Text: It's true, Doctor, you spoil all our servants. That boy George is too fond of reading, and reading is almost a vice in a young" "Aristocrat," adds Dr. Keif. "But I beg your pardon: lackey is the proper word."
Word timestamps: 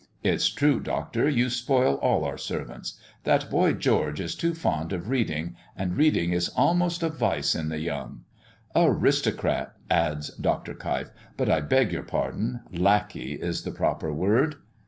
It's 0.23 0.47
true, 0.49 0.79
Doctor, 0.79 1.29
you 1.29 1.47
spoil 1.51 1.93
all 1.97 2.25
our 2.25 2.35
servants. 2.35 2.99
That 3.23 3.51
boy 3.51 3.73
George 3.73 4.19
is 4.19 4.33
too 4.33 4.55
fond 4.55 4.93
of 4.93 5.09
reading, 5.09 5.55
and 5.77 5.95
reading 5.95 6.31
is 6.31 6.49
almost 6.55 7.03
a 7.03 7.09
vice 7.09 7.53
in 7.53 7.71
a 7.71 7.75
young" 7.75 8.23
"Aristocrat," 8.75 9.75
adds 9.91 10.29
Dr. 10.35 10.73
Keif. 10.73 11.11
"But 11.37 11.49
I 11.51 11.61
beg 11.61 11.91
your 11.91 12.01
pardon: 12.01 12.61
lackey 12.73 13.33
is 13.33 13.61
the 13.61 13.69
proper 13.71 14.11
word." 14.11 14.55